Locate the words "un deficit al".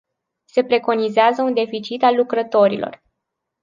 1.41-2.15